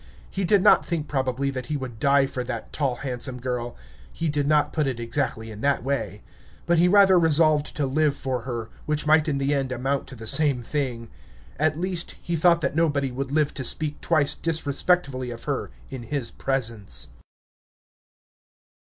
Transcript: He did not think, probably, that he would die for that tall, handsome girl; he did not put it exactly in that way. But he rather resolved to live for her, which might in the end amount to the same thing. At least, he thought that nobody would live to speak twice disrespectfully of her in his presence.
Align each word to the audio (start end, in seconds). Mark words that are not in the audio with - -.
He 0.31 0.45
did 0.45 0.63
not 0.63 0.83
think, 0.83 1.07
probably, 1.07 1.51
that 1.51 1.67
he 1.67 1.77
would 1.77 1.99
die 1.99 2.25
for 2.25 2.43
that 2.45 2.73
tall, 2.73 2.95
handsome 3.05 3.39
girl; 3.39 3.75
he 4.11 4.29
did 4.29 4.47
not 4.47 4.73
put 4.73 4.87
it 4.87 4.99
exactly 4.99 5.51
in 5.51 5.61
that 5.61 5.83
way. 5.83 6.23
But 6.65 6.79
he 6.79 6.87
rather 6.87 7.19
resolved 7.19 7.75
to 7.75 7.85
live 7.85 8.15
for 8.17 8.41
her, 8.41 8.71
which 8.87 9.05
might 9.05 9.27
in 9.27 9.37
the 9.37 9.53
end 9.53 9.71
amount 9.71 10.07
to 10.07 10.15
the 10.15 10.25
same 10.25 10.63
thing. 10.63 11.09
At 11.59 11.79
least, 11.79 12.15
he 12.19 12.35
thought 12.35 12.61
that 12.61 12.75
nobody 12.75 13.11
would 13.11 13.29
live 13.31 13.53
to 13.53 13.63
speak 13.63 14.01
twice 14.01 14.35
disrespectfully 14.35 15.29
of 15.29 15.43
her 15.43 15.69
in 15.91 16.01
his 16.01 16.31
presence. 16.31 17.09